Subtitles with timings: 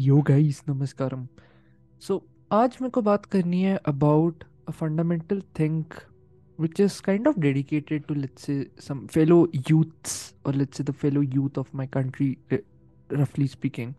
[0.00, 1.26] Yo guys नमस्कारम
[2.02, 2.16] सो
[2.52, 5.94] आज मेरे को बात करनी है about a fundamental think
[6.58, 9.36] which is kind of dedicated to let's say some fellow
[9.70, 10.14] youths
[10.46, 13.92] और let's say the fellow youth of my country रफली speaking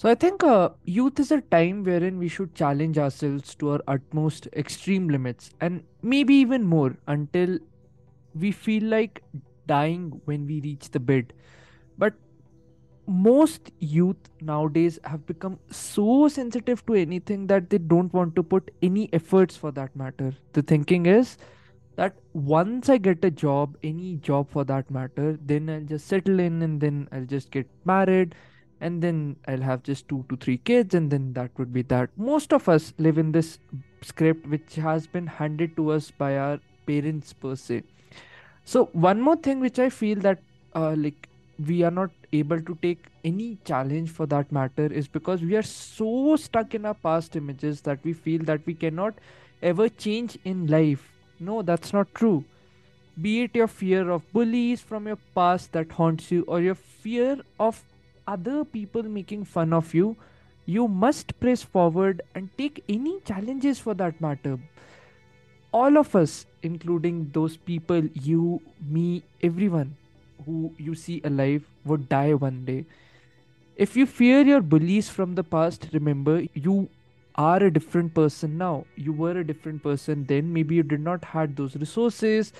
[0.00, 0.44] so I think
[0.90, 5.80] youth is a time wherein we should challenge ourselves to our utmost extreme limits and
[6.24, 7.60] maybe even more until
[8.34, 9.18] we feel like
[9.68, 11.32] dying when we reach the bed
[11.98, 12.14] but
[13.10, 18.70] most youth nowadays have become so sensitive to anything that they don't want to put
[18.82, 20.32] any efforts for that matter.
[20.52, 21.36] The thinking is
[21.96, 26.38] that once I get a job, any job for that matter, then I'll just settle
[26.38, 28.36] in and then I'll just get married
[28.80, 32.10] and then I'll have just two to three kids and then that would be that.
[32.16, 33.58] Most of us live in this
[34.02, 37.82] script which has been handed to us by our parents per se.
[38.64, 40.38] So one more thing which I feel that
[40.74, 41.28] uh, like
[41.66, 45.62] we are not able to take any challenge for that matter is because we are
[45.62, 49.14] so stuck in our past images that we feel that we cannot
[49.62, 51.12] ever change in life.
[51.38, 52.44] No, that's not true.
[53.20, 57.38] Be it your fear of bullies from your past that haunts you or your fear
[57.58, 57.82] of
[58.26, 60.16] other people making fun of you,
[60.64, 64.58] you must press forward and take any challenges for that matter.
[65.72, 69.96] All of us, including those people, you, me, everyone,
[70.46, 72.86] who you see alive would die one day.
[73.76, 76.88] If you fear your bullies from the past, remember you
[77.34, 78.84] are a different person now.
[78.96, 80.52] You were a different person then.
[80.52, 82.52] Maybe you did not had those resources,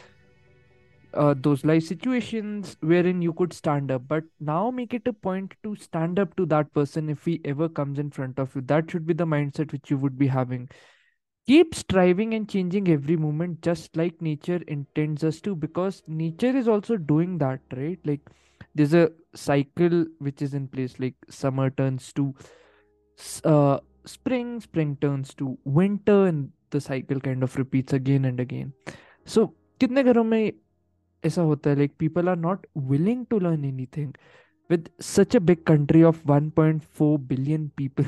[1.12, 4.02] uh, those life situations wherein you could stand up.
[4.08, 7.68] But now make it a point to stand up to that person if he ever
[7.68, 8.62] comes in front of you.
[8.62, 10.68] That should be the mindset which you would be having
[11.47, 16.67] keep striving and changing every moment just like nature intends us to because nature is
[16.67, 18.21] also doing that right like
[18.73, 22.33] there's a cycle which is in place like summer turns to
[23.19, 28.39] s- uh, spring spring turns to winter and the cycle kind of repeats again and
[28.39, 28.73] again
[29.25, 30.51] so कितने घरों में
[31.25, 34.13] ऐसा होता है like people are not willing to learn anything
[34.73, 38.05] with such a big country of 1.4 billion people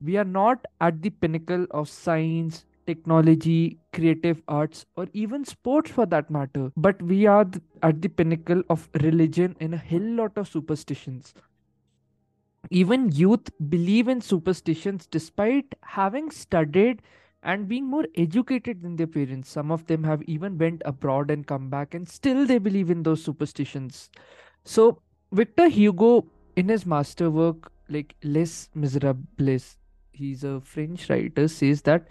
[0.00, 6.06] we are not at the pinnacle of science technology creative arts or even sports for
[6.06, 7.46] that matter but we are
[7.82, 11.34] at the pinnacle of religion and a hell lot of superstitions.
[12.70, 17.00] Even youth believe in superstitions despite having studied
[17.42, 19.50] and being more educated than their parents.
[19.50, 23.04] Some of them have even went abroad and come back and still they believe in
[23.04, 24.10] those superstitions.
[24.64, 26.26] So victor hugo
[26.56, 29.76] in his masterwork like les miserables
[30.16, 32.08] he's a french writer says that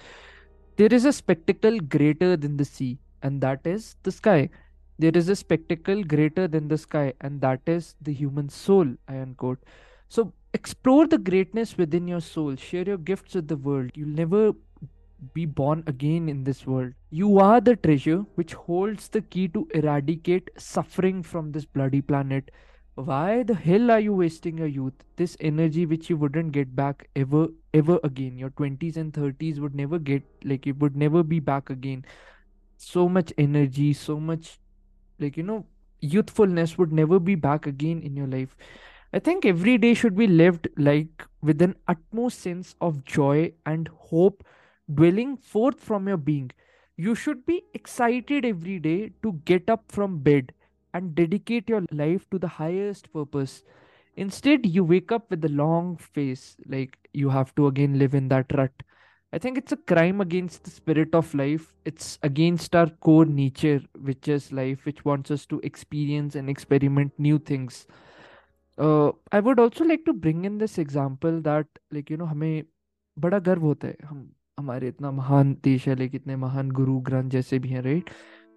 [0.77, 4.49] there is a spectacle greater than the sea and that is the sky
[4.97, 9.17] there is a spectacle greater than the sky and that is the human soul i
[9.17, 9.59] unquote
[10.09, 14.53] so explore the greatness within your soul share your gifts with the world you'll never
[15.33, 16.93] be born again in this world.
[17.09, 22.51] You are the treasure which holds the key to eradicate suffering from this bloody planet.
[22.95, 24.93] Why the hell are you wasting your youth?
[25.17, 28.37] This energy which you wouldn't get back ever, ever again.
[28.37, 32.05] Your 20s and 30s would never get, like, it would never be back again.
[32.77, 34.59] So much energy, so much,
[35.19, 35.65] like, you know,
[36.01, 38.55] youthfulness would never be back again in your life.
[39.13, 43.89] I think every day should be lived like with an utmost sense of joy and
[43.89, 44.45] hope
[44.93, 46.51] dwelling forth from your being.
[46.97, 50.53] You should be excited every day to get up from bed
[50.94, 53.62] and dedicate your life to the highest purpose.
[54.16, 58.28] Instead, you wake up with a long face, like you have to again live in
[58.28, 58.72] that rut.
[59.32, 61.72] I think it's a crime against the spirit of life.
[61.84, 67.12] It's against our core nature, which is life, which wants us to experience and experiment
[67.18, 67.86] new things
[68.80, 72.64] uh, I would also like to bring in this example that like you know हमें
[73.18, 74.28] बड़ा गर्व होता है हम
[74.58, 78.10] हमारे इतना महान देश है like इतने महान गुरु ग्रंथ जैसे भी हैं right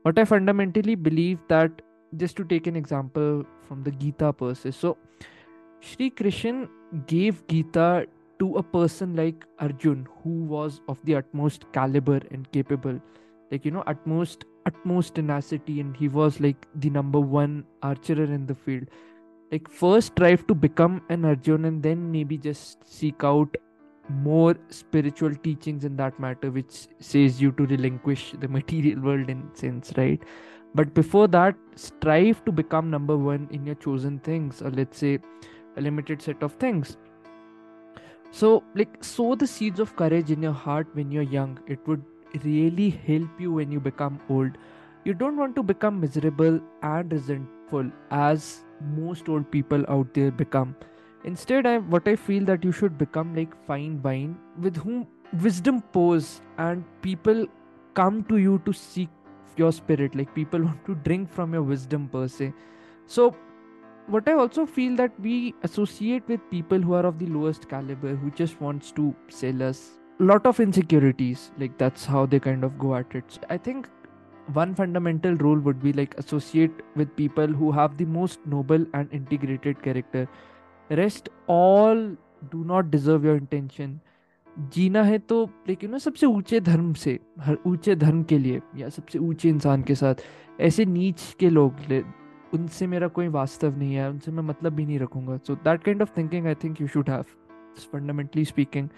[0.06, 1.82] but I fundamentally believe that
[2.17, 4.97] just to take an example from the Gita per se so
[5.81, 6.69] Shri Krishna
[7.07, 8.07] gave Gita
[8.39, 13.01] to a person like Arjun who was of the utmost caliber and capable.
[13.51, 18.47] Like you know utmost utmost tenacity and he was like the number one archer in
[18.47, 18.87] the field.
[19.51, 23.57] Like first strive to become an arjun and then maybe just seek out
[24.09, 29.43] more spiritual teachings in that matter which says you to relinquish the material world in
[29.55, 30.23] sense right
[30.75, 35.19] but before that strive to become number one in your chosen things or let's say
[35.77, 36.97] a limited set of things.
[38.31, 41.59] So like sow the seeds of courage in your heart when you're young.
[41.67, 42.03] It would
[42.45, 44.59] really help you when you become old.
[45.05, 50.77] You don't want to become miserable and resentful as most old people out there become.
[51.25, 54.37] Instead i what i feel that you should become like fine wine
[54.67, 55.07] with whom
[55.43, 57.47] wisdom pours and people
[57.95, 59.09] come to you to seek
[59.59, 62.53] your spirit like people want to drink from your wisdom per se.
[63.07, 63.35] So
[64.15, 68.15] what i also feel that we associate with people who are of the lowest caliber
[68.21, 69.81] who just wants to sell us
[70.21, 73.25] a lot of insecurities like that's how they kind of go at it.
[73.29, 73.89] So i think
[74.53, 79.13] one fundamental rule would be like associate with people who have the most noble and
[79.13, 80.27] integrated character.
[80.91, 81.95] Rest all
[82.51, 84.01] do not deserve your intention
[84.75, 88.89] जीना है तो लेकिन ना सबसे ऊँचे धर्म से, हर ऊँचे धर्म के लिए या
[88.89, 90.15] सबसे ऊँचे इंसान के साथ,
[90.61, 92.03] ऐसे नीच के लोग ले,
[92.55, 96.03] उनसे मेरा कोई वास्तव नहीं है, उनसे मैं मतलब भी नहीं रखूँगा। So that kind
[96.03, 97.25] of thinking I think you should have
[97.93, 98.89] fundamentally speaking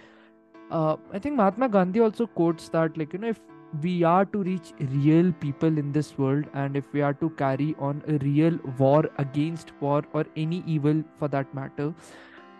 [0.72, 3.40] I think Mahatma Gandhi also quotes that like you know if
[3.82, 7.66] we are to reach real people in this world, and if we are to carry
[7.88, 11.86] on a real war against war or any evil for that matter,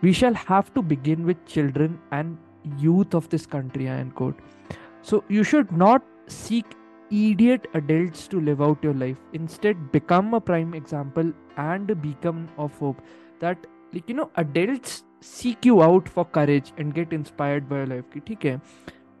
[0.05, 2.37] we shall have to begin with children and
[2.77, 4.39] youth of this country I quote
[5.01, 6.65] so you should not seek
[7.11, 9.17] idiot adults to live out your life.
[9.33, 13.01] Instead become a prime example and a beacon of hope
[13.39, 13.57] that
[13.93, 18.05] like you know adults seek you out for courage and get inspired by your life.
[18.17, 18.59] Okay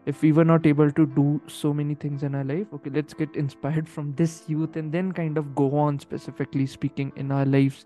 [0.05, 3.13] if we were not able to do so many things in our life okay let's
[3.13, 7.45] get inspired from this youth and then kind of go on specifically speaking in our
[7.45, 7.85] lives.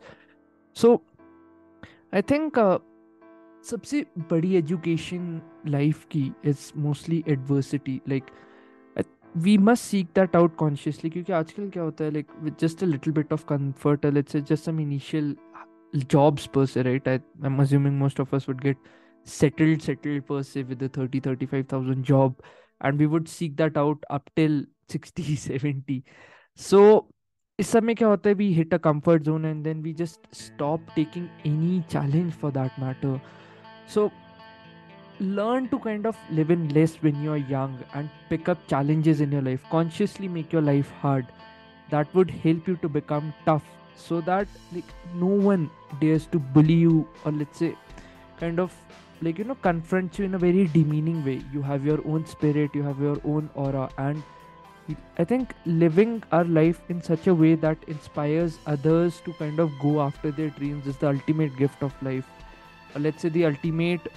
[0.73, 1.01] So
[2.13, 2.77] i think uh,
[3.65, 8.25] सबसे बड़ी education life की is mostly adversity like
[9.35, 12.87] we must seek that out consciously क्योंकि आजकल क्या होता है like with just a
[12.87, 15.35] little bit of comfort let's just some initial
[16.03, 17.07] jobs per se right?
[17.07, 18.77] I, i'm assuming most of us would get
[19.27, 22.41] settled settled per se with a 30 35000 job
[22.81, 26.01] and we would seek that out up till 60 70
[26.59, 26.85] so
[27.59, 30.87] इस समय क्या होता है we hit a comfort zone and then we just stop
[30.95, 33.19] taking any challenge for that matter
[33.93, 34.11] so
[35.19, 39.31] learn to kind of live in less when you're young and pick up challenges in
[39.31, 39.63] your life.
[39.69, 41.25] Consciously make your life hard.
[41.89, 43.63] That would help you to become tough
[43.95, 45.69] so that like no one
[46.01, 47.75] dares to bully you or let's say
[48.39, 48.73] kind of
[49.21, 51.41] like you know confront you in a very demeaning way.
[51.53, 54.21] You have your own spirit you have your own aura and
[55.17, 59.71] i think living our life in such a way that inspires others to kind of
[59.79, 62.25] go after their dreams is the ultimate gift of life
[62.99, 64.11] let's say the ultimate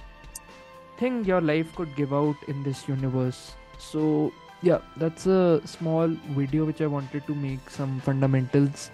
[0.97, 3.53] thing your life could give out in this universe.
[3.77, 8.91] So yeah that's a small video which i wanted to make some fundamentals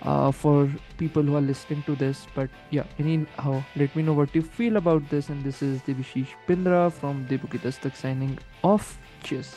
[0.00, 2.26] uh, for people who are listening to this.
[2.34, 5.28] But yeah anyhow let me know what you feel about this.
[5.28, 8.98] And this is Debashish Bindra from Debu Ki Dastak signing off.
[9.22, 9.56] Cheers